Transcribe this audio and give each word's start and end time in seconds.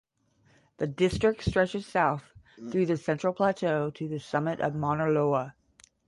The 0.77 0.87
district 0.87 1.43
stretches 1.43 1.85
south 1.85 2.23
through 2.71 2.87
the 2.87 2.97
central 2.97 3.33
plateau 3.33 3.91
to 3.91 4.07
the 4.07 4.19
summit 4.19 4.59
of 4.59 4.73
Mauna 4.73 5.09
Loa. 5.09 5.53